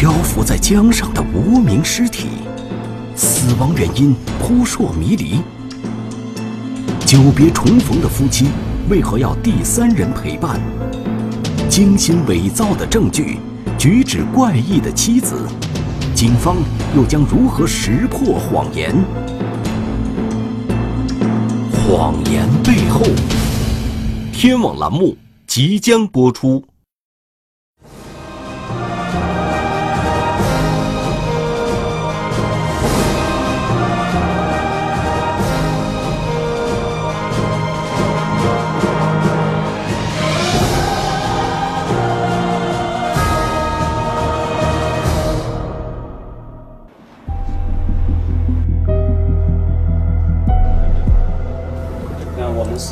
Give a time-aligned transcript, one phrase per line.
[0.00, 2.28] 漂浮在江上的无名尸体，
[3.16, 5.40] 死亡原因扑朔迷离。
[7.04, 8.46] 久别重逢的夫妻，
[8.88, 10.60] 为何要第三人陪伴？
[11.68, 13.40] 精心伪造的证据，
[13.76, 15.48] 举止怪异的妻子，
[16.14, 16.58] 警方
[16.94, 18.94] 又将如何识破谎言？
[21.72, 23.02] 谎言背后，
[24.32, 25.16] 天网栏目
[25.48, 26.62] 即将播出。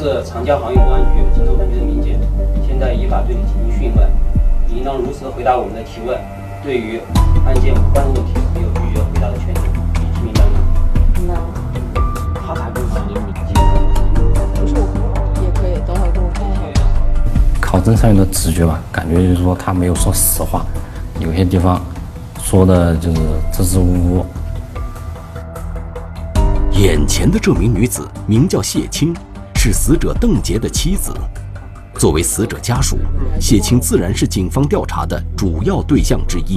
[0.06, 2.16] 是长江航运公安局荆州分局的民警，
[2.64, 4.08] 现在依法对你进行讯问，
[4.68, 6.16] 你应当如实回答我们的提问。
[6.62, 7.00] 对于
[7.44, 9.58] 案件无关的问题，没有拒绝回答的权利，
[9.94, 10.60] 你听明白吗？
[11.16, 11.42] 明白了。
[12.46, 13.54] 他才不是你民警。
[14.54, 16.82] 不是我，也可以，等会儿给我看一下。
[17.60, 20.64] 考证上面的直觉吧，感觉就是说他没有说实话，
[21.18, 21.84] 有些地方
[22.40, 23.20] 说的就是
[23.52, 24.26] 支支吾吾。
[26.74, 29.12] 眼前的这名女子名叫谢青。
[29.66, 31.12] 是死者邓杰的妻子。
[31.98, 32.98] 作为死者家属，
[33.40, 36.56] 谢青自然是警方调查的主要对象之一。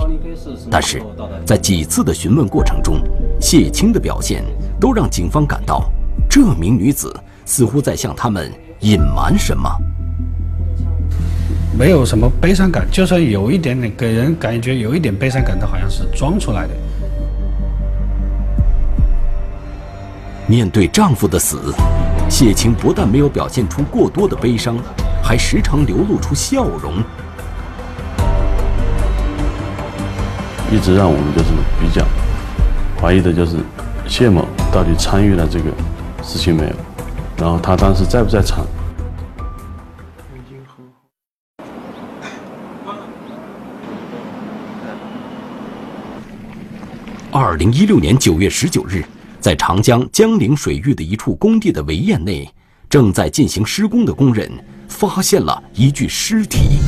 [0.69, 1.01] 但是，
[1.43, 3.01] 在几次的询问过程中，
[3.41, 4.43] 谢青的表现
[4.79, 5.91] 都让警方感到，
[6.29, 7.11] 这名女子
[7.45, 8.51] 似乎在向他们
[8.81, 9.67] 隐瞒什么。
[11.75, 16.73] 没有什么悲伤感，就算有一点点，给人感觉有一点悲伤感，都好像是装出来的。
[20.45, 21.73] 面对丈夫的死。
[22.29, 24.77] 谢青不但没有表现出过多的悲伤，
[25.21, 27.03] 还时常流露出笑容。
[30.71, 31.49] 一直让我们就是
[31.81, 32.05] 比较
[33.01, 33.57] 怀疑的就是
[34.07, 35.65] 谢某到底参与了这个
[36.23, 36.73] 事情没有，
[37.37, 38.65] 然后他当时在不在场？
[47.31, 49.03] 二零一六年九月十九日。
[49.41, 52.47] 在长江江陵水域的一处工地的围堰内，
[52.89, 54.51] 正在进行施工的工人
[54.89, 56.79] 发现了一具尸体。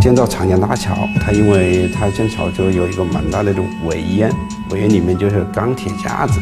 [0.00, 3.52] 建造长江大桥，它因为它建桥就有一个蛮大的
[3.84, 4.32] 围堰，
[4.70, 6.40] 围堰里面就是钢铁架子。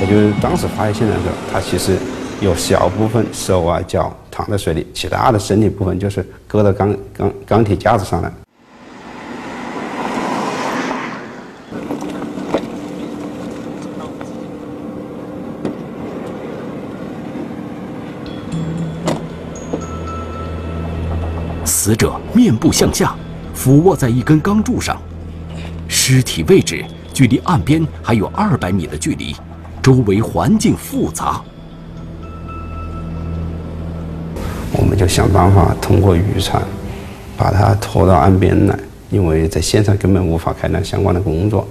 [0.00, 1.96] 也就是当时发现现场的时候，他其实
[2.40, 8.32] 有小部分手啊脚躺在水里，其他的身体部分就是搁到钢钢钢铁架子上了。
[21.66, 23.14] 死者面部向下，
[23.52, 25.00] 俯卧在一根钢柱上，
[25.88, 29.36] 尸体位置距离岸边还有二百米的距离。
[29.82, 31.40] 周围环境复杂，
[34.72, 36.62] 我们就想办法通过渔船
[37.36, 41.66] 把它拖到岸边来，因为在现场根本无法开展相关的工作。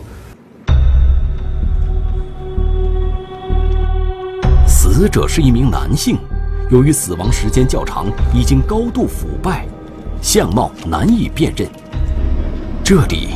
[4.65, 6.17] 死者是一名男性，
[6.71, 9.65] 由于死亡时间较长，已经高度腐败，
[10.19, 11.69] 相貌难以辨认。
[12.83, 13.29] 这里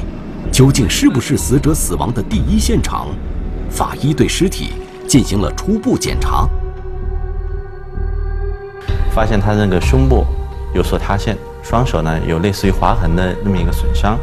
[0.51, 3.09] 究竟是不是死者死亡的第一现场？
[3.73, 4.73] 法医对尸体
[5.07, 6.47] 进行了初步检查，
[9.11, 10.23] 发现他那个胸部
[10.75, 14.15] 有所塌陷，双手呢有类似于划痕的那么一个损伤。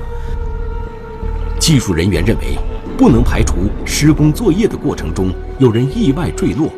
[1.59, 2.56] 技术人员认为，
[2.97, 6.71] 不能排除施工作业的过程中有人意外坠落，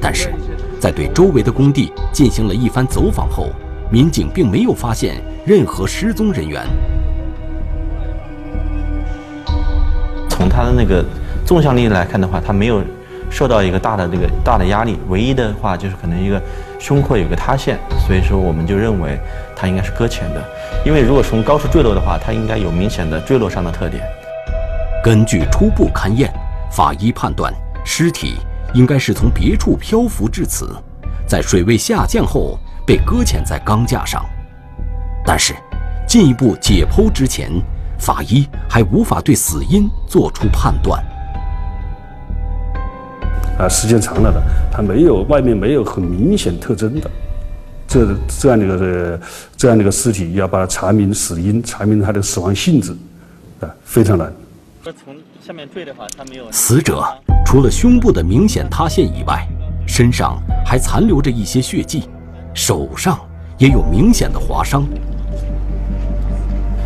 [0.00, 0.32] 但是，
[0.78, 3.50] 在对周围的工地进行了一番走访后，
[3.90, 6.64] 民警并没有发现任何失踪人员。
[10.30, 11.04] 从他的那个。
[11.44, 12.82] 纵向力来看的话，它没有
[13.30, 16.40] 受到一个大的这个大的压力，唯一的话就是可能一个
[16.78, 19.18] 胸廓有个塌陷，所以说我们就认为
[19.56, 20.42] 它应该是搁浅的。
[20.84, 24.02] 因为如果从高处坠落的话，它应该有明显的坠落上的特点。
[25.02, 26.32] 根据初步勘验，
[26.70, 27.52] 法医判断
[27.84, 28.36] 尸体
[28.72, 30.74] 应该是从别处漂浮至此，
[31.26, 34.24] 在水位下降后被搁浅在钢架上。
[35.24, 35.54] 但是，
[36.06, 37.50] 进一步解剖之前，
[37.98, 41.02] 法医还无法对死因作出判断。
[43.58, 47.10] 啊，时间长了的，它没有外面没有很明显特征的，
[47.86, 49.20] 这这样的一个
[49.56, 52.92] 这样的一个尸体，要把它查明死因，查明它的死亡性质，
[53.60, 54.32] 啊，非常难。
[55.04, 56.50] 从下面坠的话，他没有。
[56.50, 57.04] 死者
[57.46, 59.46] 除了胸部的明显塌陷以外，
[59.86, 62.08] 身上还残留着一些血迹，
[62.54, 63.18] 手上
[63.58, 64.84] 也有明显的划伤。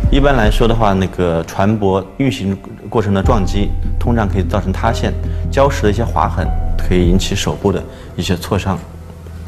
[0.09, 2.57] 一般来说的话，那个船舶运行
[2.89, 3.69] 过程的撞击，
[3.99, 5.11] 通常可以造成塌陷；
[5.51, 7.83] 礁石的一些划痕可以引起手部的
[8.15, 8.79] 一些挫伤，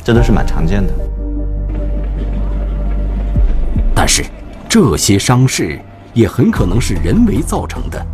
[0.04, 0.94] 这都是蛮常见的。
[3.96, 4.26] 但是，
[4.68, 5.80] 这些伤势
[6.14, 8.06] 也很可能是人为造成的。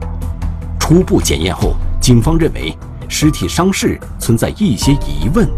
[0.80, 2.78] 初步检验后，警方认为
[3.10, 5.50] 尸体伤势存在一些疑问。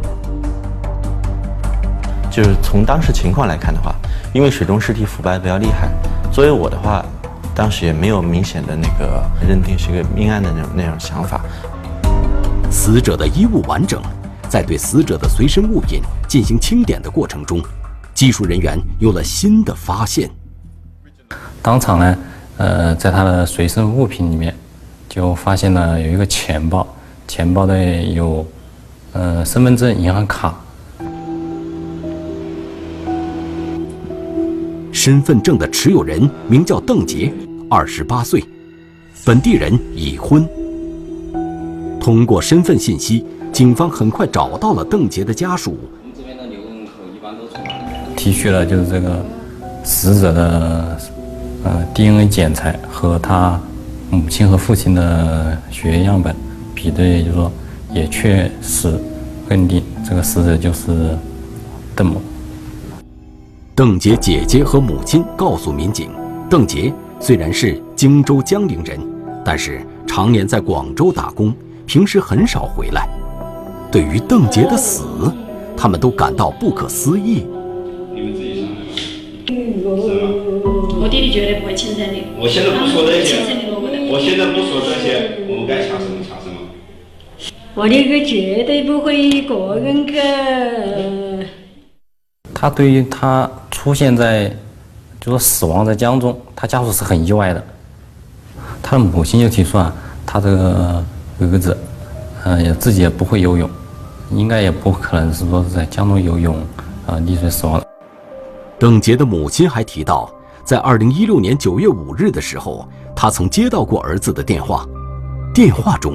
[2.31, 3.93] 就是从当时情况来看的话，
[4.33, 5.89] 因为水中尸体腐败比较厉害。
[6.31, 7.03] 作为我的话，
[7.55, 11.41] 当时也没有明显的那个认定是一个命案的那种那种想法。
[12.69, 13.99] 死者的衣物完整，
[14.47, 17.59] 在对死者的随身物品进行清点的过程中，
[18.13, 20.29] 技术人员有了新的发现。
[21.63, 22.17] 当场呢，
[22.57, 24.55] 呃，在他的随身物品里面，
[25.09, 26.85] 就发现了有一个钱包，
[27.27, 28.45] 钱包内有，
[29.13, 30.55] 呃，身份证、银行卡。
[34.97, 37.31] 身份证的持有人名叫邓杰，
[37.69, 38.43] 二十八岁，
[39.23, 40.43] 本地人，已婚。
[41.99, 43.23] 通过身份信息，
[43.53, 45.77] 警方很快找到了邓杰的家属
[46.17, 46.75] 这边的流动
[47.15, 48.15] 一般都从哪里。
[48.15, 49.23] 提取了就是这个
[49.83, 50.97] 死者的
[51.63, 53.61] 呃 DNA 检材和他
[54.09, 56.35] 母亲和父亲的血液样本
[56.73, 57.51] 比对，也就是说
[57.93, 58.99] 也确实
[59.47, 61.15] 认定这个死者就是
[61.95, 62.19] 邓某。
[63.77, 66.09] 邓杰姐姐和母亲告诉民警，
[66.49, 68.99] 邓杰虽然是荆州江陵人，
[69.45, 71.53] 但是常年在广州打工，
[71.85, 73.07] 平时很少回来。
[73.91, 75.31] 对于邓杰的死，
[75.77, 77.45] 他们都感到不可思议。
[78.15, 78.77] 你们自己商量。
[80.99, 82.15] 我弟弟绝对不会轻生的。
[82.39, 83.35] 我现在不说这些，
[84.11, 86.55] 我现在不说这些，我们该抢什么抢什么。
[87.75, 90.17] 我那个绝对不会一个人去。
[92.53, 93.47] 他对于他
[93.87, 94.53] 出现在，
[95.17, 97.63] 就说死亡在江中，他家属是很意外的。
[98.83, 99.93] 他的母亲就提出啊，
[100.25, 101.01] 他这个
[101.39, 101.77] 儿子，
[102.43, 103.69] 嗯，也自己也不会游泳，
[104.31, 106.57] 应该也不可能是说是在江中游泳
[107.05, 107.81] 啊溺水死亡。
[108.77, 110.29] 邓杰的母亲还提到，
[110.65, 112.85] 在二零一六年九月五日的时候，
[113.15, 114.85] 他曾接到过儿子的电话，
[115.53, 116.13] 电话中，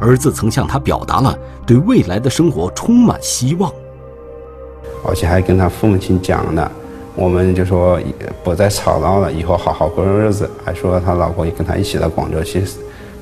[0.00, 3.72] 儿子曾向他表达了对未来的生活充满希望。
[5.06, 6.72] 而且还跟他父母亲讲了，
[7.14, 7.98] 我们就说
[8.42, 10.50] 不再吵闹了，以后好好过日子。
[10.64, 12.64] 还说他老婆也跟他一起到广州去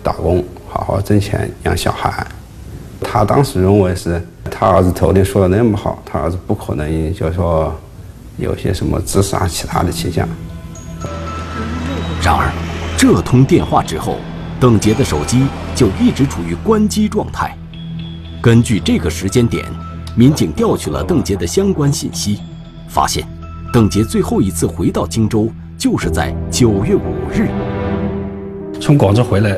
[0.03, 2.27] 打工，好好挣钱养小孩。
[3.01, 7.75] 他当时认为是他儿子头天说的那么好，他儿子不可能就说
[8.37, 10.29] 有些什么自杀其他的倾向。
[12.23, 12.51] 然而，
[12.97, 14.17] 这通电话之后，
[14.61, 17.57] 邓杰的手机就一直处于关机状态。
[18.41, 19.65] 根据这个时间点。
[20.17, 22.41] 民警调取了邓杰的相关信息，
[22.89, 23.25] 发现
[23.73, 27.49] 邓杰最后一次回到荆州就是在九月五日。
[28.81, 29.57] 从广州回来，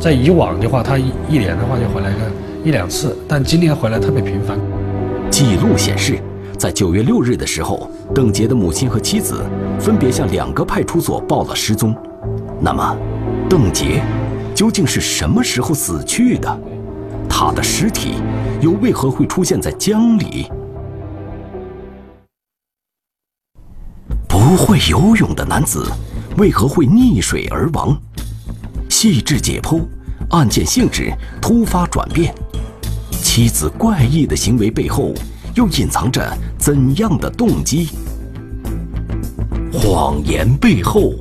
[0.00, 2.18] 在以往的话，他一一年的话就回来个
[2.64, 4.58] 一两次，但今年回来特别频繁。
[5.30, 6.18] 记录显示，
[6.56, 9.44] 在九月六日的时候，邓杰的母亲和妻子
[9.78, 11.94] 分别向两个派出所报了失踪。
[12.58, 12.96] 那么，
[13.50, 14.02] 邓杰
[14.54, 16.60] 究竟是什么时候死去的？
[17.28, 18.14] 他的尸体
[18.62, 20.50] 又为何会出现在江里？
[24.56, 25.86] 会游泳的男子
[26.38, 27.96] 为何会溺水而亡？
[28.88, 29.82] 细致解剖，
[30.30, 32.34] 案件性质突发转变，
[33.10, 35.12] 妻子怪异的行为背后
[35.54, 37.88] 又隐藏着怎样的动机？
[39.72, 41.12] 谎言背后，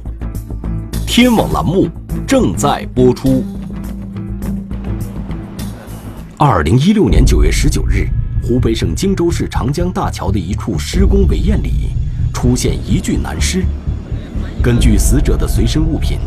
[1.05, 1.89] 天网栏目
[2.25, 3.43] 正在播出。
[6.37, 8.07] 二零一六年九月十九日，
[8.43, 11.94] 湖北省荆州市长江大桥的一处施工围堰里，
[12.35, 13.63] 出现一具男尸。
[14.61, 16.19] 根据死者的随身物品，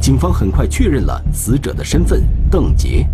[0.00, 3.04] 警方很快确认了死者的身份——邓杰。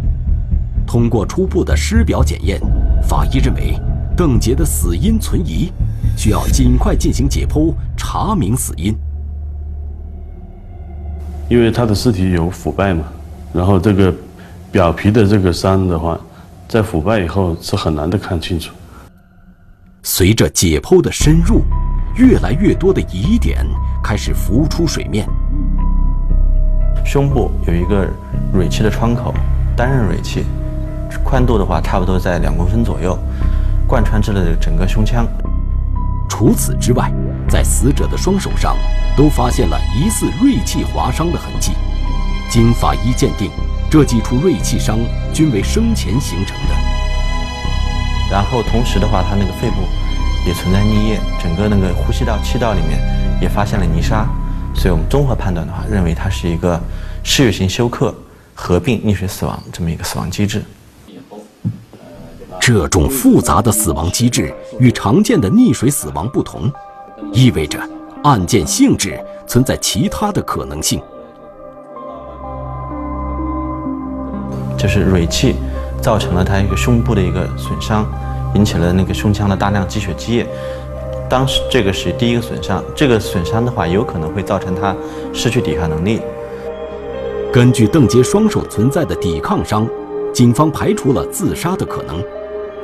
[0.87, 2.61] 通过初步的尸表检验，
[3.09, 3.81] 法医认为
[4.15, 5.73] 邓杰的死因存疑，
[6.15, 8.95] 需要尽快进行解剖，查明死因。
[11.49, 13.05] 因为他的尸体有腐败嘛，
[13.55, 14.15] 然后这个
[14.71, 16.21] 表皮的这个伤的话。
[16.69, 18.73] 在腐败以后是很难的看清楚。
[20.03, 21.61] 随着解剖的深入，
[22.17, 23.67] 越来越多的疑点
[24.03, 25.27] 开始浮出水面。
[27.05, 28.09] 胸部有一个
[28.53, 29.35] 锐器的窗口，
[29.77, 30.45] 单刃锐器，
[31.25, 33.19] 宽度的话差不多在两公分左右，
[33.87, 35.27] 贯穿至了整个胸腔。
[36.29, 37.13] 除此之外，
[37.49, 38.77] 在死者的双手上
[39.17, 41.73] 都发现了疑似锐器划伤的痕迹。
[42.49, 43.51] 经法医鉴定，
[43.91, 44.99] 这几处锐器伤
[45.33, 46.75] 均为生前形成的。
[48.31, 49.77] 然后同时的话，他那个肺部
[50.47, 52.99] 也存在溺液，整个那个呼吸道、气道里面
[53.41, 54.27] 也发现了泥沙，
[54.75, 56.81] 所以我们综合判断的话，认为它是一个
[57.23, 58.15] 嗜血性休克
[58.55, 60.63] 合并溺水死亡这么一个死亡机制。
[62.61, 66.71] 这种复杂的死亡机制与常见的溺水死亡不同，
[67.33, 67.81] 意味着
[68.23, 69.19] 案件性质
[69.49, 71.03] 存在其他的可能性。
[74.77, 75.57] 就是锐器
[76.01, 78.05] 造成了他一个胸部的一个损伤，
[78.55, 80.47] 引起了那个胸腔的大量积血积液。
[81.29, 84.95] 当时这个是第一个损伤，这个损伤的话有可能会造成他
[85.33, 86.21] 失去抵抗能力。
[87.53, 89.89] 根据邓杰双手存在的抵抗伤，
[90.33, 92.23] 警方排除了自杀的可能。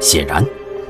[0.01, 0.45] 显然，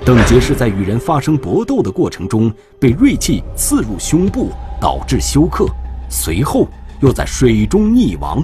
[0.04, 5.66] 邓杰是在与人发生搏斗的过程中被锐器刺入胸部，导致休克，
[6.08, 6.68] 随后
[7.00, 8.42] 又在水中溺亡。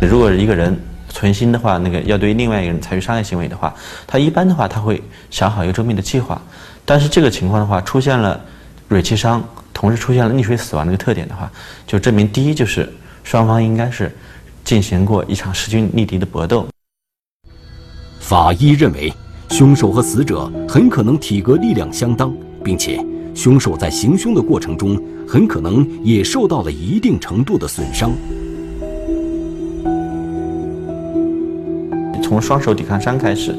[0.00, 0.76] 如果一个人
[1.18, 3.74] 存心的话，那个要对另外一个人采取伤害行为的话，
[4.06, 6.40] 他一般的话他会想好一个周密的计划。
[6.84, 8.40] 但是这个情况的话，出现了
[8.86, 9.42] 锐器伤，
[9.74, 11.50] 同时出现了溺水死亡这个特点的话，
[11.88, 12.88] 就证明第一就是
[13.24, 14.16] 双方应该是
[14.62, 16.68] 进行过一场势均力敌的搏斗。
[18.20, 19.12] 法医认为，
[19.50, 22.32] 凶手和死者很可能体格力量相当，
[22.62, 24.96] 并且凶手在行凶的过程中
[25.26, 28.12] 很可能也受到了一定程度的损伤。
[32.28, 33.56] 从双手抵抗伤开始，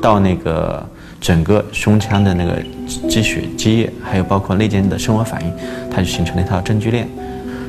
[0.00, 0.88] 到那个
[1.20, 2.62] 整个胸腔的那个
[3.08, 5.52] 积血积液，还有包括内间的生活反应，
[5.90, 7.08] 它就形成了一套证据链，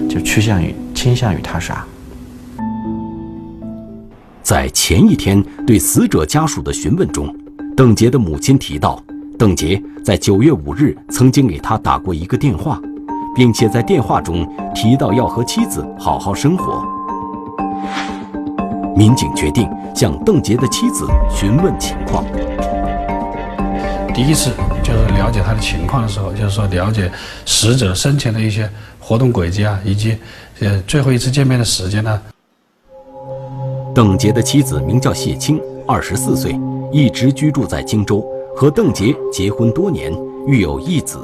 [0.07, 1.83] 就趋向于倾向于他杀。
[4.43, 7.35] 在前一天对死者家属的询问中，
[7.75, 9.01] 邓杰的母亲提到，
[9.39, 12.79] 邓杰在九月五日曾经给他打过一个电话，
[13.35, 16.85] 并且在电话中提到要和妻子好好生活。
[18.95, 22.23] 民警决定向邓杰的妻子询问情况。
[24.13, 24.51] 第一次
[24.83, 27.11] 就是了解他的情况的时候，就是说了解
[27.45, 28.69] 死者生前的一些
[28.99, 30.15] 活动轨迹啊，以及
[30.59, 32.21] 呃最后一次见面的时间呢。
[33.95, 36.59] 邓杰的妻子名叫谢青，二十四岁，
[36.91, 38.23] 一直居住在荆州，
[38.55, 40.11] 和邓杰结婚多年，
[40.47, 41.19] 育有一子。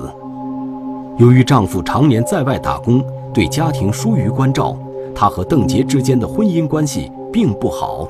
[1.17, 4.77] 由于丈夫常年在外打工，对家庭疏于关照，
[5.13, 8.07] 她和邓杰之间的婚姻关系并不好。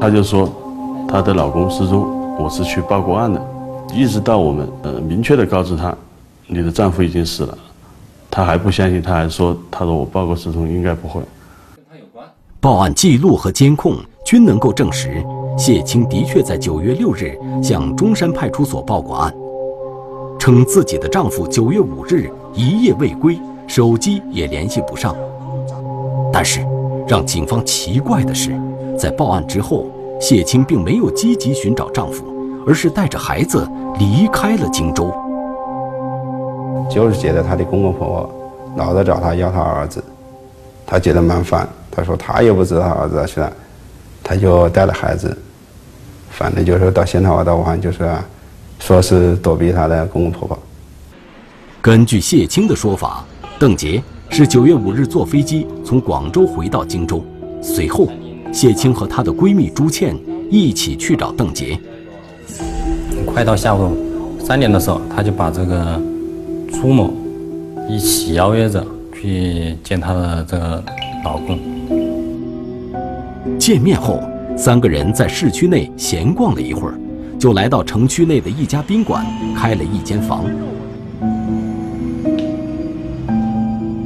[0.00, 0.48] 她就说，
[1.06, 2.06] 她的老公失踪，
[2.38, 3.40] 我是去报过案的，
[3.94, 5.94] 一直到我们呃明确的告知她，
[6.46, 7.58] 你的丈夫已经死了，
[8.30, 11.20] 她还不相信，她还说，她说我报过失踪，应该不会。
[12.60, 15.24] 报案记录和监控均能够证实，
[15.56, 19.34] 谢青的确在九月六日向中山派出所报过案，
[20.38, 25.16] 称自己的丈夫九月五日一夜未归，手机也联系不上。
[26.32, 26.60] 但是，
[27.10, 28.56] 让警方奇怪的是，
[28.96, 29.90] 在报案之后，
[30.20, 32.24] 谢青并没有积极寻找丈夫，
[32.64, 35.12] 而是带着孩子离开了荆州。
[36.88, 40.00] 就是觉得她的公公婆婆老在找她要她儿子，
[40.86, 41.68] 她觉得蛮烦。
[41.90, 43.52] 她说她也不知道儿子去哪，
[44.22, 45.36] 她就带了孩子，
[46.30, 48.08] 反正就是到现在我到武汉，就是
[48.78, 50.56] 说是躲避她的公公婆婆。
[51.82, 53.24] 根据谢青的说法，
[53.58, 54.00] 邓杰
[54.32, 57.22] 是九月五日坐飞机从广州回到荆州，
[57.60, 58.08] 随后
[58.52, 60.16] 谢青和她的闺蜜朱倩
[60.48, 61.78] 一起去找邓杰。
[63.26, 63.96] 快到下午
[64.38, 66.00] 三点的时候，他就把这个
[66.70, 67.12] 朱某
[67.88, 70.82] 一起邀约着去见他的这个
[71.24, 71.58] 老公。
[73.58, 74.22] 见面后，
[74.56, 76.94] 三个人在市区内闲逛了一会儿，
[77.38, 80.44] 就来到城区内的一家宾馆开了一间房。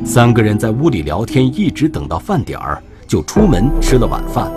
[0.05, 4.53] 三个人在屋里聊天，一直等到饭点儿，就出门吃了晚饭。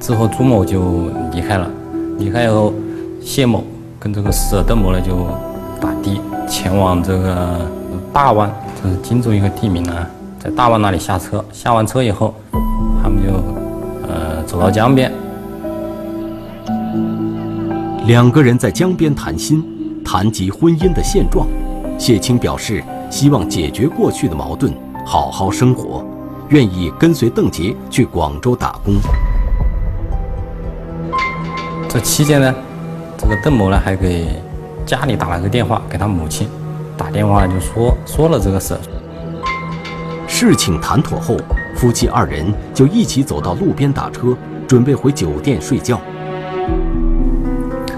[0.00, 1.70] 之后，朱某就离开了。
[2.18, 2.72] 离开以后，
[3.22, 3.64] 谢某
[4.00, 5.26] 跟这个死者邓某呢就
[5.80, 7.70] 打的前往这个
[8.12, 10.06] 大湾，这是荆州一个地名啊。
[10.38, 12.34] 在大湾那里下车，下完车以后，
[13.02, 13.32] 他们就
[14.08, 15.12] 呃走到江边。
[18.06, 19.64] 两个人在江边谈心，
[20.04, 21.46] 谈及婚姻的现状。
[21.98, 24.72] 谢青表示希望解决过去的矛盾，
[25.04, 26.04] 好好生活，
[26.50, 28.94] 愿意跟随邓杰去广州打工。
[31.88, 32.54] 这期间呢，
[33.16, 34.28] 这个邓某呢还给
[34.84, 36.48] 家里打了个电话，给他母亲
[36.96, 38.78] 打电话就说说了这个事。
[40.28, 41.36] 事情谈妥后，
[41.74, 44.36] 夫妻二人就一起走到路边打车，
[44.68, 45.98] 准备回酒店睡觉。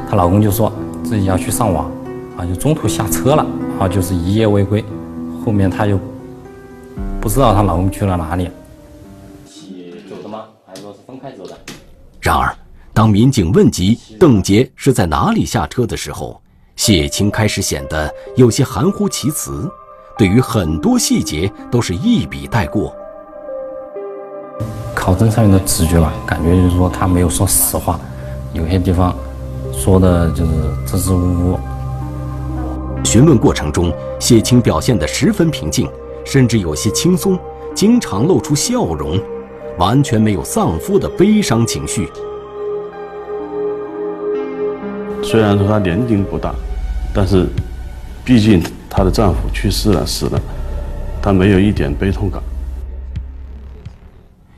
[0.09, 1.91] 她老公就说自己要去上网，
[2.39, 3.45] 啊，就中途下车了，
[3.81, 4.81] 啊，就是一夜未归。
[5.45, 5.99] 后后面她又
[7.21, 8.49] 不知道她老公去了哪里
[9.45, 9.93] 起。
[10.09, 10.45] 走的吗？
[10.65, 11.59] 还是说是分开走的？
[12.21, 12.55] 然而，
[12.95, 16.41] 当民警问及邓杰是在哪里下车的时候，
[16.77, 19.69] 谢青开始显得有些含糊其辞，
[20.17, 22.95] 对于很多细节都是一笔带过。
[24.95, 27.99] 考证上面的直觉吧，感觉就是说他没有说实话，
[28.53, 29.13] 有些地方
[29.73, 30.53] 说的就是
[30.87, 31.59] 支支吾吾。
[33.05, 35.89] 询问过程中，谢青表现得十分平静，
[36.27, 37.39] 甚至有些轻松，
[37.75, 39.19] 经常露出笑容，
[39.79, 42.09] 完全没有丧夫的悲伤情绪。
[45.23, 46.55] 虽然说她年龄不大，
[47.15, 47.47] 但是
[48.25, 50.41] 毕竟她的丈夫去世了，死了，
[51.23, 52.43] 她没有一点悲痛感。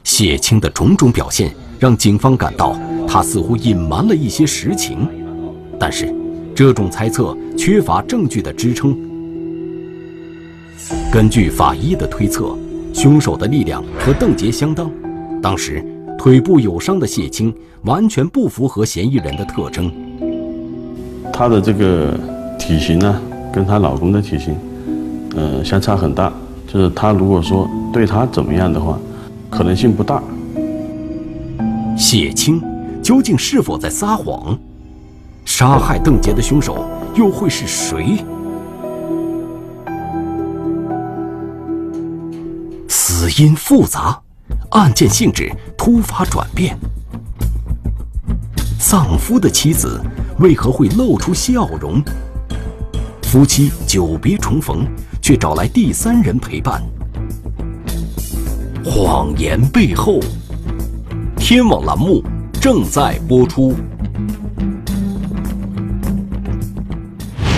[0.03, 5.09] 谢青的种种表现让警方感到她似乎隐瞒了一些实情，
[5.79, 6.13] 但是
[6.61, 8.95] 这种猜测缺乏证据的支撑。
[11.11, 12.55] 根据法医的推测，
[12.93, 14.91] 凶手的力量和邓杰相当，
[15.41, 15.83] 当时
[16.19, 17.51] 腿部有伤的谢青
[17.85, 19.91] 完全不符合嫌疑人的特征。
[21.33, 22.15] 她的这个
[22.59, 24.55] 体型呢，跟她老公的体型，
[25.37, 26.31] 呃，相差很大。
[26.67, 29.01] 就是她如果说对她怎么样的话，
[29.49, 30.23] 可能性不大。
[31.97, 32.61] 谢青
[33.03, 34.59] 究竟是否在撒谎？
[35.61, 38.25] 杀害邓杰的凶手又会是谁？
[42.89, 44.19] 死因复杂，
[44.71, 46.75] 案件性质突发转变。
[48.79, 50.01] 丧夫的妻子
[50.39, 52.03] 为何会露出笑容？
[53.25, 54.87] 夫妻久别重逢，
[55.21, 56.83] 却找来第三人陪伴。
[58.83, 60.21] 谎言背后，
[61.37, 63.75] 天网栏目正在播出。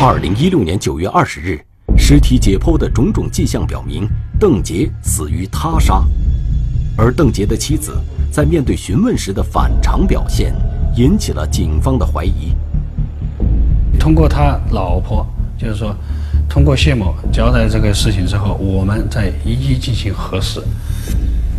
[0.04, 1.64] 二零一六年九月二十日，
[1.96, 4.04] 尸体解剖的种种迹象表明，
[4.36, 6.02] 邓杰死于他杀。
[6.96, 7.96] 而邓杰的妻子
[8.28, 10.52] 在面对询问时的反常表现，
[10.96, 12.52] 引起了警方的怀疑。
[13.96, 15.24] 通过他老婆，
[15.56, 15.94] 就是说，
[16.48, 20.60] 通过谢某交代这个事情之后，我们再一一进行核实，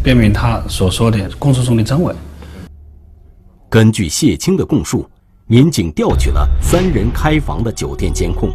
[0.03, 2.13] 辨明他所说的供述中的真伪。
[3.69, 5.09] 根据谢青的供述。
[5.47, 8.49] 民警调取了三人开房的酒店监控，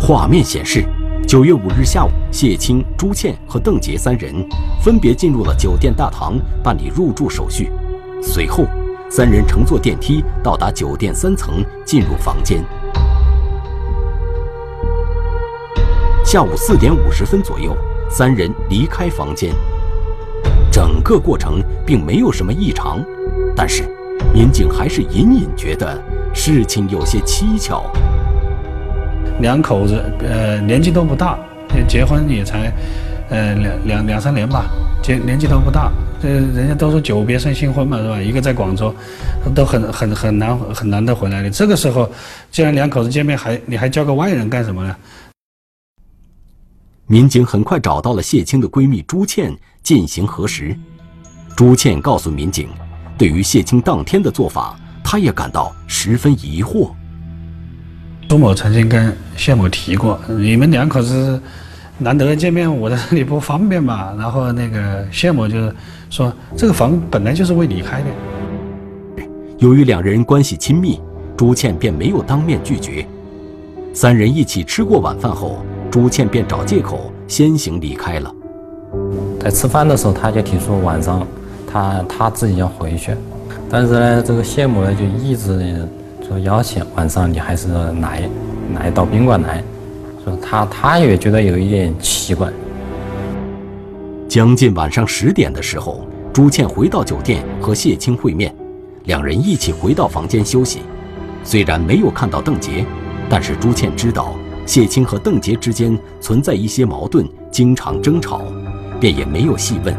[0.00, 0.84] 画面显示，
[1.28, 4.34] 九月五日下午，谢青、朱倩和邓杰三人
[4.82, 7.70] 分别进入了酒店大堂办理入住手续，
[8.20, 8.64] 随后，
[9.08, 12.64] 三人乘坐电梯到达酒店三层，进入房间。
[16.24, 17.76] 下午四点五十分左右。
[18.18, 19.52] 三人离开房间，
[20.72, 23.00] 整个过程并没有什么异常，
[23.54, 23.84] 但是
[24.34, 25.96] 民警还是隐隐觉得
[26.34, 27.84] 事情有些蹊跷。
[29.38, 31.38] 两口子呃年纪都不大，
[31.86, 32.72] 结婚也才
[33.30, 34.64] 呃两两两三年吧，
[35.00, 35.88] 结年纪都不大，
[36.20, 38.20] 这人家都说久别胜新婚嘛，是吧？
[38.20, 38.92] 一个在广州，
[39.54, 41.48] 都很很很难很难得回来的。
[41.48, 42.10] 这个时候，
[42.50, 44.96] 既然两口子见面，还你还叫个外人干什么呢？
[47.10, 49.50] 民警很快找到了谢青的闺蜜朱倩
[49.82, 50.76] 进行核实。
[51.56, 52.68] 朱倩告诉民警，
[53.16, 56.90] 对于谢青当天的做法，她也感到十分疑惑。
[58.28, 61.42] 朱某曾经跟谢某提过：“你们两口子
[61.96, 65.72] 难得见面，我在这里不方便嘛。”然后那个谢某就
[66.10, 69.24] 说：“这个房本来就是为你开的。”
[69.56, 71.00] 由于两人关系亲密，
[71.38, 73.08] 朱倩便没有当面拒绝。
[73.94, 75.64] 三人一起吃过晚饭后。
[75.90, 78.34] 朱倩便找借口先行离开了。
[79.40, 81.26] 在吃饭的时候，他就提出晚上
[81.70, 83.12] 他他自己要回去，
[83.70, 85.86] 但是呢，这个谢某呢就一直
[86.26, 87.68] 说邀请晚上你还是
[88.00, 88.28] 来
[88.74, 89.62] 来到宾馆来，
[90.24, 92.50] 说他他也觉得有一点奇怪。
[94.28, 98.54] 将近晚上十点的时候，朱倩回到酒店和谢青会面，
[99.04, 100.80] 两人一起回到房间休息。
[101.44, 102.84] 虽然没有看到邓杰，
[103.30, 104.34] 但是朱倩知道。
[104.68, 108.42] 谢青和邓杰之间存在一些矛盾，经常争吵，
[109.00, 109.96] 便也没有细问。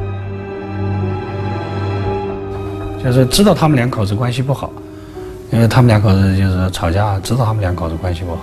[3.03, 4.71] 就是知道他们两口子关系不好，
[5.51, 8.41] 因为他们两口子就是吵架，知道他们两口子关系不好，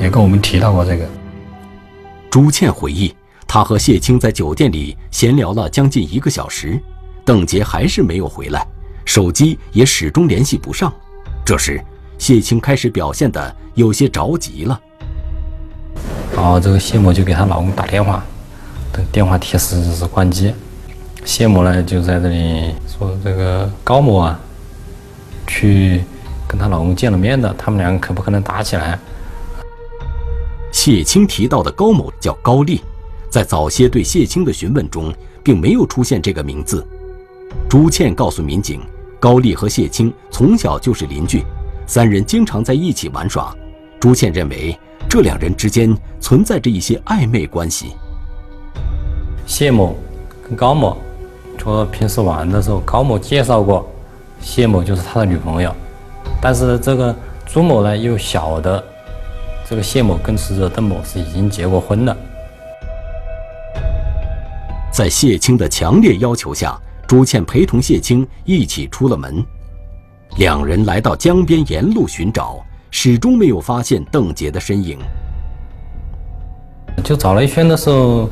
[0.00, 1.04] 也跟我们提到过这个。
[2.30, 3.12] 朱倩回忆，
[3.48, 6.80] 她和谢青在酒店里闲聊了将近一个小时，
[7.24, 8.64] 邓杰还是没有回来，
[9.04, 10.94] 手机也始终联系不上。
[11.44, 11.84] 这时。
[12.18, 14.80] 谢青开始表现的有些着急了，
[16.34, 18.24] 然后这个谢某就给她老公打电话，
[18.92, 20.52] 等电话提示是关机。
[21.24, 24.40] 谢某呢就在这里说：“这个高某啊，
[25.46, 26.02] 去
[26.46, 28.98] 跟她老公见了面的，他们两个可不可能打起来？
[30.72, 32.80] 谢青提到的高某叫高丽，
[33.28, 36.86] 在早些对谢青的询问中，并没有出现这个名字。
[37.68, 38.80] 朱倩告诉民警，
[39.18, 41.44] 高丽和谢青从小就是邻居，
[41.86, 43.54] 三人经常在一起玩耍。
[43.98, 47.92] 朱倩认为，这两人之间存在着一些暧昧关系。
[49.46, 49.96] 谢某
[50.46, 50.98] 跟高某，
[51.56, 53.88] 说平时玩的时候，高某介绍过
[54.40, 55.74] 谢某就是他的女朋友，
[56.40, 57.14] 但是这个
[57.46, 58.84] 朱某呢又晓得
[59.68, 62.16] 这个谢某跟死者邓某是已经结过婚了。
[64.92, 69.44] 在谢青的强烈要求下，朱倩陪同谢青一起出了门，
[70.36, 74.98] 两人来到江边沿路寻找，始终没有发现邓杰的身影。
[77.02, 78.28] 就找了一圈的时候，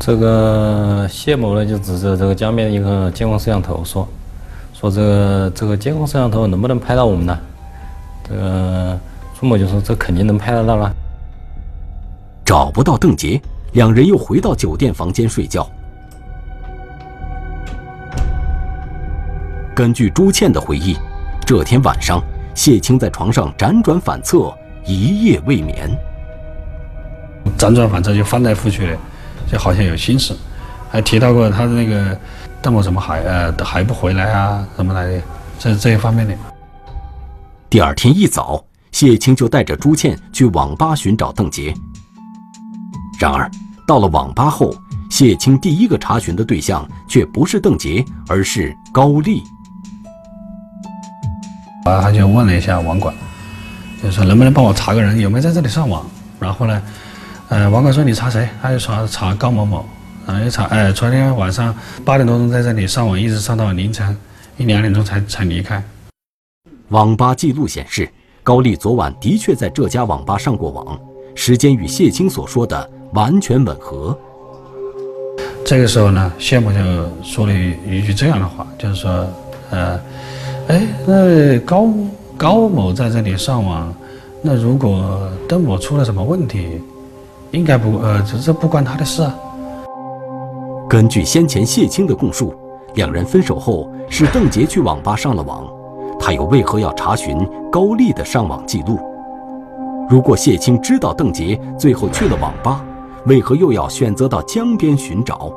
[0.00, 4.08] 这个谢某呢就指着这个江边一个监控摄像头说
[4.74, 7.38] ：“说这个这个监控摄像头能不能拍到我们呢？”
[8.28, 8.98] 这个
[9.38, 10.92] 朱某就说：“这肯定能拍得到了。”
[12.44, 13.40] 找不到邓杰，
[13.72, 15.68] 两人又回到酒店房间睡觉。
[19.78, 20.96] 根据朱倩的回忆，
[21.46, 22.20] 这天晚上，
[22.52, 24.52] 谢青在床上辗转反侧，
[24.84, 25.88] 一夜未眠。
[27.56, 28.98] 辗转反侧就翻来覆去的，
[29.52, 30.34] 就好像有心事，
[30.90, 32.18] 还提到过他的那个
[32.60, 35.22] 邓某怎么还呃还不回来啊什么来的，
[35.60, 36.34] 这这一方面的。
[37.70, 38.60] 第二天一早，
[38.90, 41.72] 谢青就带着朱倩去网吧寻找邓杰。
[43.16, 43.48] 然而，
[43.86, 44.74] 到了网吧后，
[45.08, 49.40] 谢青第一个查询的对象却不是邓杰，而是高丽。
[51.84, 53.14] 然后他就问了一下网管，
[54.02, 56.04] 就说能不能帮我查个人有没有在这里上网。
[56.38, 56.82] 然后呢，
[57.48, 58.48] 呃，网管说你查谁？
[58.60, 59.84] 他就查查高某某，
[60.26, 64.16] 然后又查，哎，昨天晚上八点多钟在这里上网，一直上到凌晨
[64.56, 65.82] 一两点钟才才离开。
[66.90, 68.08] 网吧记录显示，
[68.42, 71.00] 高丽昨晚的确在这家网吧上过网，
[71.34, 74.16] 时间与谢青所说的完全吻合。
[75.64, 76.78] 这个时候呢，谢某就
[77.22, 79.26] 说了一句这样的话，就是说，
[79.70, 79.98] 呃。
[80.68, 81.88] 哎，那高
[82.36, 83.90] 高某在这里上网，
[84.42, 86.82] 那如果邓某出了什么问题，
[87.52, 89.34] 应该不呃，这这不关他的事啊。
[90.86, 92.52] 根据先前谢青的供述，
[92.94, 95.66] 两人分手后是邓杰去网吧上了网，
[96.20, 97.38] 他又为何要查询
[97.72, 98.98] 高丽的上网记录？
[100.06, 102.84] 如果谢青知道邓杰最后去了网吧，
[103.24, 105.50] 为何又要选择到江边寻找？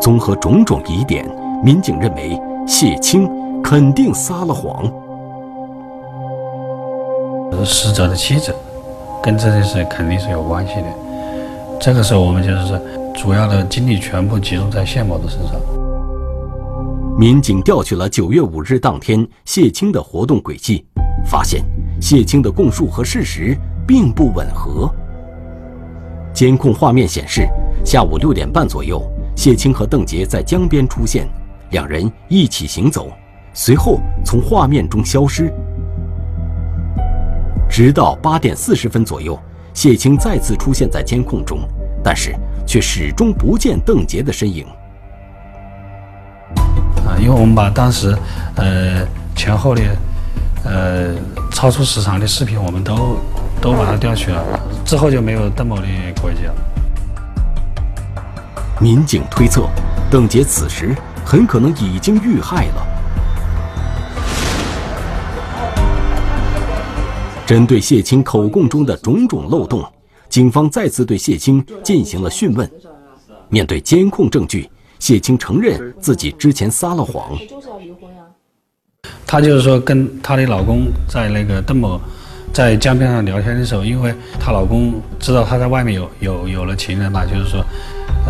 [0.00, 1.24] 综合种种疑点，
[1.62, 2.36] 民警认为。
[2.68, 3.26] 谢青
[3.62, 4.84] 肯定撒了谎。
[7.64, 8.54] 死者的妻子
[9.22, 10.84] 跟这件事肯定是有关系的。
[11.80, 12.80] 这个时候，我们就是
[13.14, 15.54] 主要的精力全部集中在谢某的身上。
[17.18, 20.84] 民警调取了九月五日当天谢青的活动轨迹，
[21.24, 21.64] 发现
[22.02, 24.92] 谢青的供述和事实并不吻合。
[26.34, 27.48] 监控画面显示，
[27.82, 29.02] 下午六点半左右，
[29.34, 31.26] 谢青和邓杰在江边出现。
[31.70, 33.12] 两人一起行走，
[33.52, 35.52] 随后从画面中消失。
[37.68, 39.38] 直到八点四十分左右，
[39.74, 41.60] 谢青再次出现在监控中，
[42.02, 42.34] 但是
[42.66, 44.66] 却始终不见邓杰的身影。
[47.06, 48.16] 啊，因为我们把当时，
[48.56, 49.82] 呃，前后的，
[50.64, 51.14] 呃，
[51.50, 53.18] 超出时长的视频，我们都
[53.60, 54.42] 都把它调取了，
[54.84, 55.82] 之后就没有邓某的
[56.22, 56.54] 轨迹了。
[58.80, 59.68] 民警推测，
[60.10, 60.94] 邓杰此时。
[61.28, 62.86] 很可能已经遇害了。
[67.46, 69.84] 针对谢青口供中的种种漏洞，
[70.30, 72.66] 警方再次对谢青进行了讯问。
[73.50, 77.36] 面对监控证据，谢青承认自己之前撒了谎。
[79.26, 82.00] 她就是说，跟她的老公在那个邓某
[82.54, 87.62] 在江边上聊天的时候，因为她老公知道她在外面有有有了情人嘛，就是说。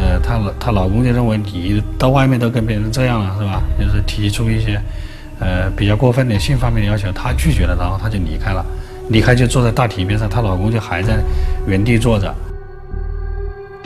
[0.01, 3.63] 呃，她老她老公就认为你到外面都跟别人这样了，是吧？
[3.79, 4.81] 就是提出一些，
[5.41, 8.65] 呃，比较过分的性方面的要求，她拒绝了，然后她就离开了。
[9.11, 11.19] 离开就坐在大堤边上，她老公就还在
[11.67, 12.35] 原地坐着。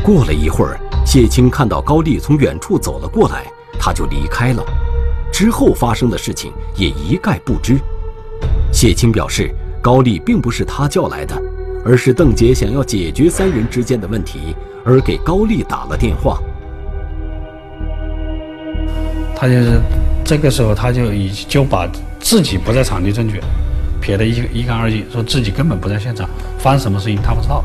[0.02, 3.44] 过了一会儿，谢青看到高丽从远处走了过来，
[3.78, 4.62] 他就离开了。
[5.32, 7.78] 之后发生的事情也一概不知。
[8.72, 11.40] 谢青表示，高丽并不是他叫来的，
[11.84, 14.56] 而是邓杰想要解决三人之间的问题。
[14.84, 16.38] 而给高丽打了电话，
[19.36, 19.80] 他就是
[20.24, 21.88] 这个时候，他就已就把
[22.20, 23.40] 自己不在场地证据
[24.00, 27.64] 撇得一一干二净，说自己根本不在现场，发生什么事情他不知道。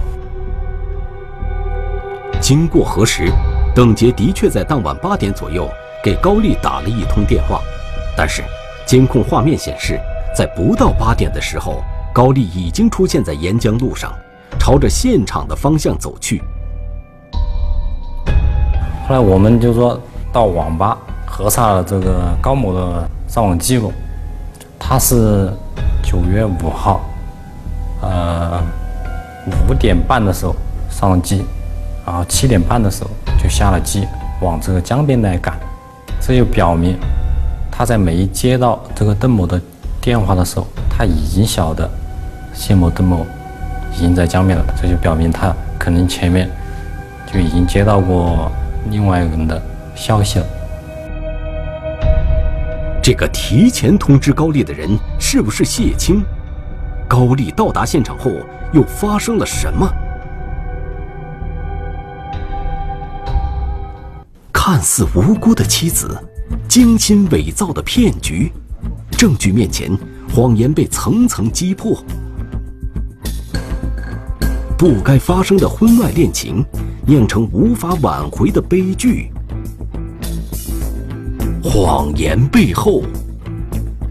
[2.40, 3.32] 经过核实，
[3.74, 5.68] 邓杰的确在当晚八点左右
[6.04, 7.62] 给高丽打了一通电话，
[8.16, 8.44] 但是
[8.86, 10.00] 监控画面显示，
[10.36, 14.14] 在不到八点的时候，高丽已经出现在沿江路上，
[14.60, 16.44] 朝着现场的方向走去。
[19.08, 19.98] 后来我们就说
[20.34, 23.90] 到网吧核查了这个高某的上网记录，
[24.78, 25.50] 他是
[26.04, 27.00] 九月五号，
[28.02, 28.62] 呃，
[29.70, 30.54] 五点半的时候
[30.90, 31.46] 上了机，
[32.06, 33.10] 然后七点半的时候
[33.42, 34.06] 就下了机，
[34.42, 35.58] 往这个江边来赶。
[36.20, 36.98] 这就表明
[37.72, 39.62] 他在没接到这个邓某的
[40.02, 41.90] 电话的时候，他已经晓得
[42.54, 43.26] 谢某、邓某
[43.96, 44.66] 已经在江边了。
[44.82, 46.50] 这就表明他可能前面
[47.32, 48.52] 就已经接到过
[48.90, 49.62] 另外一个人的
[49.96, 50.46] 消息了。
[53.02, 56.24] 这个提前通知高丽的人是不是谢青？
[57.08, 58.32] 高丽到达现场后
[58.74, 59.90] 又发生了什么？
[64.52, 66.22] 看似无辜的妻子，
[66.68, 68.52] 精心伪造的骗局，
[69.12, 69.90] 证据面前，
[70.36, 71.98] 谎言被层层击破。
[74.78, 76.64] 不该发生的婚外恋情，
[77.08, 79.32] 酿成无法挽回的悲剧。
[81.64, 83.02] 谎言背后，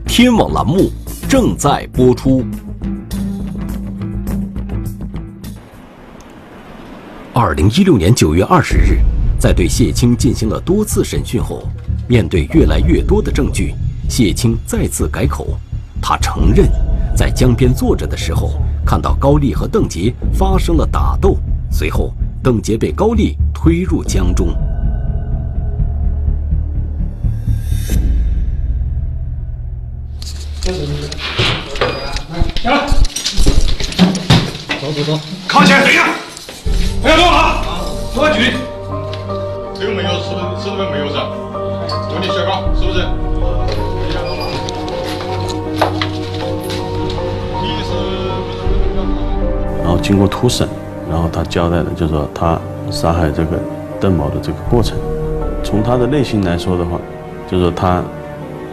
[0.07, 0.90] 天网栏目
[1.29, 2.44] 正在播出。
[7.33, 8.98] 二零一六年九月二十日。
[9.38, 11.62] 在对谢青进行了多次审讯后，
[12.09, 13.72] 面对越来越多的证据，
[14.09, 15.57] 谢青再次改口。
[16.02, 16.68] 他承认，
[17.14, 21.37] 在江边坐着的时候，看到高丽和邓杰发生了打斗，
[21.72, 24.46] 随后邓杰被高丽推入江中。
[34.81, 36.07] 走走走，靠前，等一下，
[37.03, 37.64] 不要动啊，
[38.14, 38.53] 抓紧。
[39.75, 40.62] 这个没有，是不是？
[40.62, 41.29] 是不是没有噻？
[42.12, 43.25] 问你写稿，是不是？
[50.06, 50.68] 经过突审，
[51.10, 52.56] 然后他交代的就是说他
[52.92, 53.58] 杀害这个
[54.00, 54.96] 邓某的这个过程。
[55.64, 57.00] 从他的内心来说的话，
[57.50, 58.00] 就是说他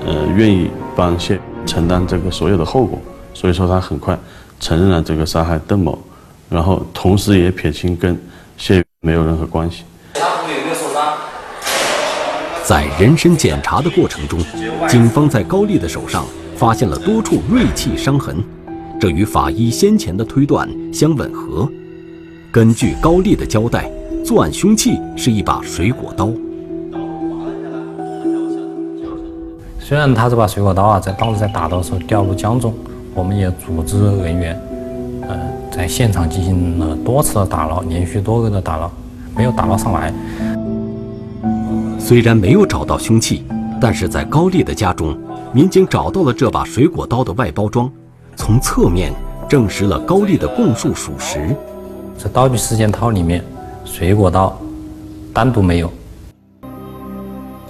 [0.06, 3.02] 呃愿意帮谢承担这个所有的后果，
[3.34, 4.16] 所以说他很快
[4.60, 5.98] 承认了这个杀害邓某，
[6.52, 8.16] 然后同时也撇清跟
[8.56, 9.86] 谢没有任何关系。
[12.64, 14.40] 在人身检查的过程中，
[14.88, 16.24] 警方在高丽的手上
[16.56, 18.38] 发现了多处锐器伤痕，
[19.00, 21.70] 这与法医先前的推断相吻合。
[22.52, 23.90] 根据高丽的交代，
[24.24, 26.32] 作案凶器是一把水果刀。
[29.80, 32.74] 虽然他这把水果刀啊，在当时在打斗的时候掉入江中，
[33.14, 34.62] 我们也组织人员，
[35.28, 35.38] 呃，
[35.70, 38.90] 在现场进行了多次的打捞，连续多个的打捞，
[39.36, 40.14] 没有打捞上来。
[42.00, 43.44] 虽然没有找到凶器，
[43.82, 45.18] 但是在高丽的家中，
[45.52, 47.92] 民警找到了这把水果刀的外包装，
[48.36, 49.14] 从侧面
[49.50, 51.56] 证实了高丽的供述属实。
[52.18, 53.44] 这刀具四件套里面，
[53.84, 54.58] 水果刀
[55.34, 55.92] 单独没有。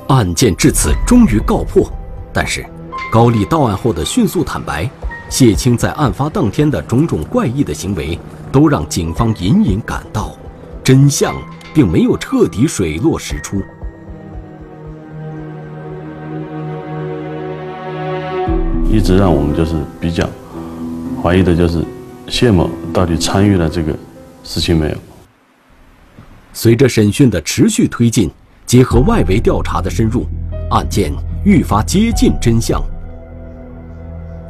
[0.08, 1.90] 案件至此终于告破，
[2.32, 2.64] 但是
[3.12, 4.88] 高丽到案后的迅速坦白，
[5.30, 8.20] 谢青在案发当天的种种怪异的行为，
[8.52, 10.36] 都让警方隐隐感到，
[10.84, 11.34] 真相
[11.74, 13.62] 并没有彻底水落石出。
[18.88, 20.30] 一直让我们就是比较
[21.24, 21.82] 怀疑的，就是
[22.28, 23.96] 谢某到底参与了这个
[24.44, 24.98] 事情没有？
[26.52, 28.30] 随着审讯的持续推进，
[28.66, 30.26] 结合外围调查的深入，
[30.70, 31.14] 案件
[31.46, 32.84] 愈发接近真相。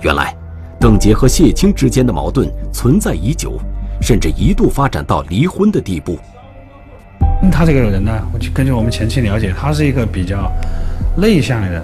[0.02, 0.36] 原来，
[0.80, 3.60] 邓杰和谢青之间的矛盾存在已久，
[4.02, 6.18] 甚至一度发展到离婚的地步。
[7.52, 10.52] 他这个人呢，我就根据我们前期了解，他是一个比较
[11.16, 11.84] 内向的人。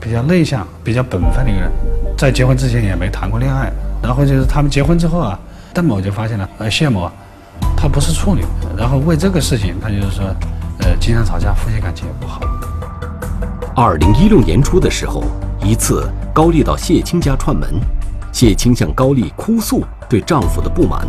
[0.00, 1.72] 比较内向、比较本分的一个人，
[2.18, 3.72] 在结婚之前也没谈过恋爱。
[4.04, 5.38] 然后就是他们结婚之后啊，
[5.72, 7.12] 邓某就发现了，呃，谢某啊，
[7.74, 8.44] 他不是处女。
[8.76, 10.26] 然后为这个事情，他就是说，
[10.80, 12.42] 呃，经常吵架，夫妻感情也不好。
[13.74, 15.24] 二零一六年初的时候，
[15.62, 17.80] 一次高丽到谢青家串门，
[18.30, 21.08] 谢青向高丽哭诉对丈夫的不满，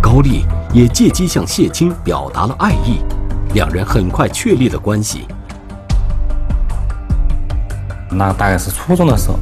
[0.00, 3.00] 高丽也借机向谢青表达了爱意，
[3.52, 5.28] 两人很快确立了关系。
[8.10, 9.38] 那大概是初中的时候，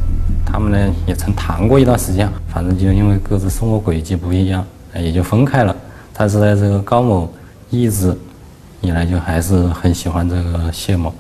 [0.53, 5.75] 他们呢也曾谈过一段时间，反正就因为各自生活轨迹不一样，也就分开了。
[6.13, 7.33] 但是呢，这个高某
[7.71, 8.17] 一直
[8.81, 11.15] 以来就还是很喜欢这个谢某。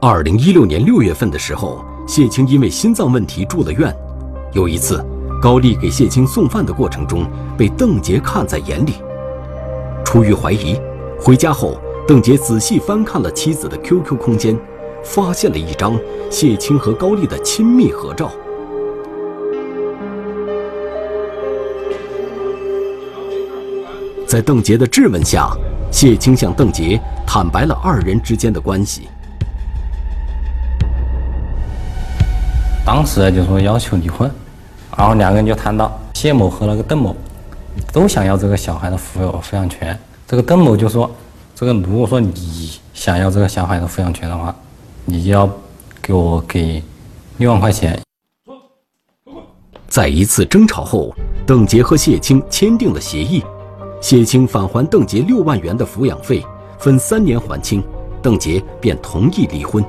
[0.00, 3.94] 二零一六年六月份的时候，谢青因为心脏问题住了院。
[4.52, 5.04] 有一次，
[5.42, 8.94] 高丽给谢青送饭的过程中，被邓杰看在眼里。
[10.04, 10.80] 出于怀疑，
[11.20, 14.56] 回家后，邓杰仔细翻看了妻子的 QQ 空间。
[15.08, 15.98] 发现了一张
[16.30, 18.30] 谢青和高丽的亲密合照。
[24.26, 25.50] 在邓杰的质问下，
[25.90, 29.08] 谢青向邓杰坦白了二人之间的关系。
[32.84, 34.30] 当时就说要求离婚，
[34.96, 37.16] 然后两个人就谈到谢某和那个邓某
[37.90, 39.98] 都想要这个小孩的抚养抚养权。
[40.26, 41.10] 这个邓某就说
[41.56, 44.54] ：“这个如果说你想要这个小孩的抚养权的话，
[45.10, 45.48] 你就要
[46.02, 46.82] 给我给
[47.38, 47.98] 六万块钱。”
[49.88, 51.14] 在一次争吵后，
[51.46, 53.42] 邓杰和谢青签订了协议。
[54.02, 56.44] 谢青返还邓杰六万元的抚养费，
[56.78, 57.82] 分三年还清，
[58.22, 59.82] 邓杰便同意离婚。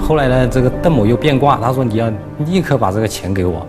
[0.00, 2.10] 后来呢，这个邓某又变卦，他说你要
[2.46, 3.66] 立刻把这个钱给我，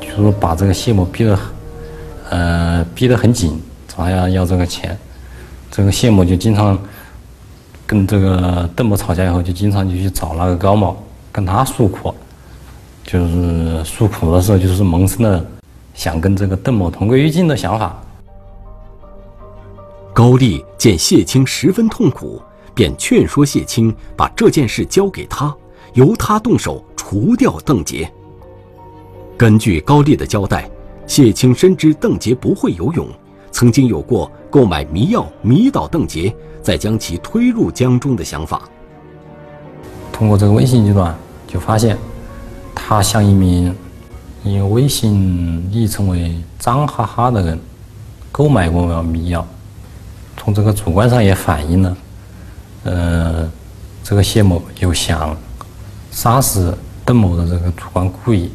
[0.00, 1.38] 就说把这个谢某逼得，
[2.30, 4.96] 呃，逼得很紧，他要要这个钱。
[5.70, 6.78] 这个谢某就经常
[7.86, 10.96] 跟这个邓某吵架以后，就经常就去找那个高某
[11.30, 12.12] 跟他诉苦，
[13.04, 15.44] 就是诉苦的时候，就是萌生了。
[15.94, 17.98] 想跟这个邓某同归于尽的想法。
[20.12, 22.42] 高丽见谢青十分痛苦，
[22.74, 25.54] 便劝说谢青把这件事交给他，
[25.94, 28.10] 由他动手除掉邓杰。
[29.38, 30.68] 根据高丽的交代，
[31.06, 33.08] 谢青深知邓杰不会游泳，
[33.56, 36.30] 曾经有过购买迷药迷倒邓杰，
[36.62, 38.60] 再将其推入江中的想法。
[40.12, 41.16] 通过这个微信阶段，
[41.46, 41.96] 就发现
[42.74, 43.74] 他像一名。
[44.44, 47.58] 以微信昵称为“张哈哈”的人
[48.30, 49.44] 购买过迷药，
[50.36, 51.96] 从这个主观上也反映了，
[52.84, 53.50] 呃，
[54.04, 55.34] 这个谢某有想
[56.10, 58.50] 杀死邓某的这个主观故意。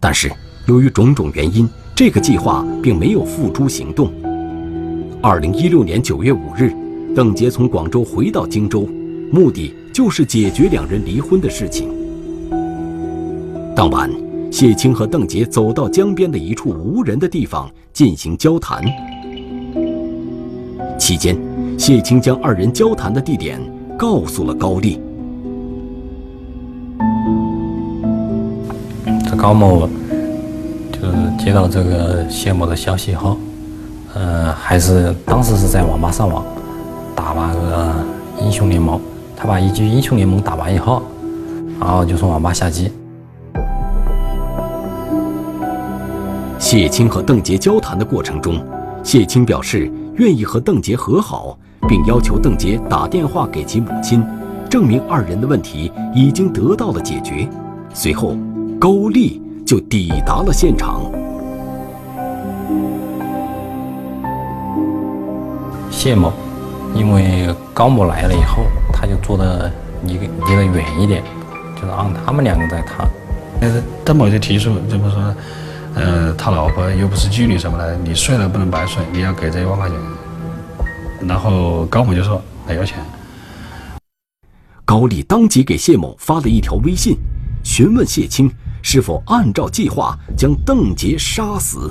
[0.00, 0.30] 但是
[0.66, 4.10] 由于种种原因，这个计划并没有付诸行动。
[5.20, 6.72] 二零一六年九月五日，
[7.14, 8.88] 邓杰从广州回到荆州，
[9.30, 11.88] 目的就是解决两人离婚的事情。
[13.76, 14.10] 当晚，
[14.50, 18.82] 谢青和邓杰走到江边的一处无人的地方进行交谈。
[20.98, 21.36] 期间，
[21.78, 23.60] 谢青将二人交谈的地点
[23.98, 24.98] 告诉了高丽。
[29.28, 29.90] 这高某了
[31.44, 33.36] 接到这个谢某的消息后，
[34.14, 36.44] 呃，还是当时是在网吧上网，
[37.16, 37.94] 打那个
[38.40, 39.00] 英雄联盟。
[39.36, 41.02] 他把一局英雄联盟打完以后，
[41.80, 42.92] 然后就从网吧下机。
[46.60, 48.64] 谢青和邓杰交谈的过程中，
[49.02, 54.24] 谢青表示愿意和邓杰和好，并要求邓杰打电话给其母亲，
[54.70, 57.48] 证明二人的问题已经得到了解决。
[57.92, 58.36] 随后，
[58.78, 61.10] 高丽就抵达了现场。
[66.02, 66.32] 谢某
[66.96, 69.72] 因为高某来了以后，他就坐的
[70.04, 71.22] 离离得远一点，
[71.76, 73.08] 就是让他们两个在谈。
[73.60, 75.34] 但是邓某就提出，怎么说？
[75.94, 79.96] 呃，他老婆又不是妓女什么的，你睡了不能白睡，你要给这一万块钱。
[81.28, 82.98] 然后高某就说没有钱。
[84.84, 87.16] 高丽当即给谢某发了一条微信，
[87.62, 88.50] 询问谢青
[88.82, 91.88] 是否按照计划将邓杰杀死。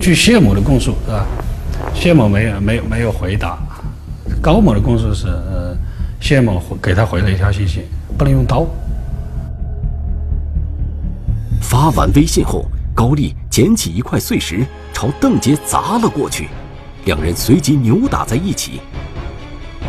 [0.00, 1.26] 据谢某的供述，是吧？
[1.94, 3.58] 谢某没有没有没有回答。
[4.40, 5.76] 高某的供述是，呃，
[6.20, 7.82] 谢某给他回了一条信息，
[8.18, 8.66] 不能用刀。
[11.60, 16.48] 发完微信后，高丽捡起一块碎石朝邓杰砸了过去，
[17.04, 18.80] 两人随即扭打在一起。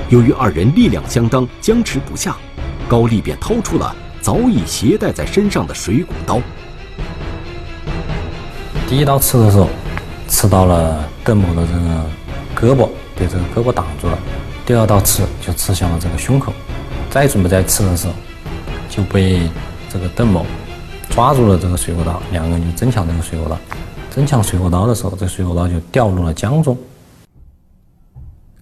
[0.09, 2.35] 由于二人力量相当，僵持不下，
[2.87, 6.39] 高丽便掏出了早已携带在身上的水果刀。
[8.87, 9.67] 第一刀刺的时候，
[10.27, 14.17] 刺到了邓某的这个胳膊，被这个胳膊挡住了；
[14.65, 16.51] 第二刀刺就刺向了这个胸口。
[17.09, 18.13] 再准备再刺的时候，
[18.89, 19.49] 就被
[19.89, 20.45] 这个邓某。
[21.09, 23.57] 抓住了这个水果刀，两个人就争抢这个水果刀。
[24.09, 26.75] 争抢水果刀的时候，这水果刀就掉入了江中。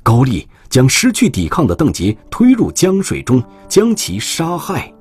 [0.04, 4.92] 高丽将失去抵抗的邓杰推入江水中，将其杀害。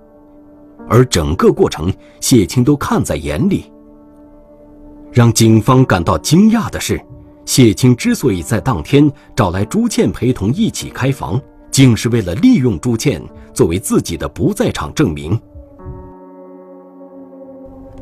[0.88, 3.72] 而整个过程，谢青都看在眼里。
[5.10, 7.00] 让警方感到惊讶的是，
[7.44, 13.20] 谢青之所以在当天找来朱倩陪同一起开房，竟是为了利用朱倩
[13.52, 15.38] 作为自己的不在场证明。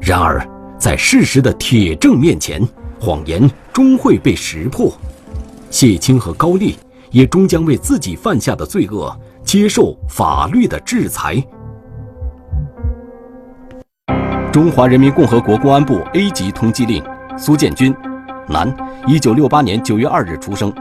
[0.01, 0.47] 然而，
[0.79, 2.63] 在事实的铁证面前，
[3.01, 4.93] 谎言终会被识破。
[5.71, 6.77] 谢青和高丽
[7.11, 11.43] 也终将为自己犯下的罪恶接受法律的制裁。
[14.53, 17.03] 中华人民共和国公安部 A 级通缉令：
[17.37, 17.95] 苏建军，
[18.51, 18.75] 男，
[19.07, 20.73] 一九六八年九月二日出生，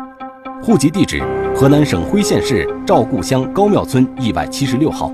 [0.64, 1.22] 户籍地址
[1.54, 5.12] 河南省辉县市赵固乡高庙村一百七十六号，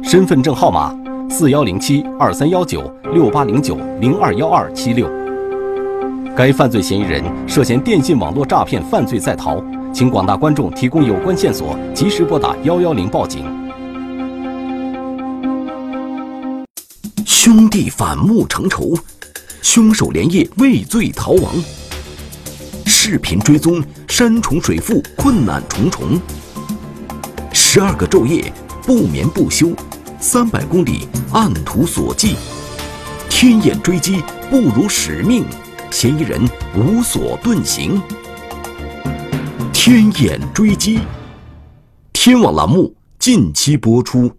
[0.00, 0.96] 身份证号码
[1.28, 5.10] 四幺零七二三幺九六八零九零二幺二七六。
[6.36, 9.60] 该犯罪嫌疑人涉嫌电信网络诈骗犯罪在逃，
[9.92, 13.44] 请广大观众提供有关线索，及时拨打幺幺零报警。
[17.26, 18.94] 兄弟反目成仇，
[19.62, 21.54] 凶手连夜畏罪逃亡。
[22.86, 26.20] 视频追踪山重水复，困难重重。
[27.52, 28.52] 十二个昼夜
[28.82, 29.72] 不眠不休，
[30.20, 32.36] 三百公里按图索骥。
[33.28, 35.44] 天眼追击不辱使命，
[35.90, 36.40] 嫌疑人
[36.74, 38.00] 无所遁形。
[39.72, 41.00] 天眼追击，
[42.12, 44.30] 天网栏目近期播出。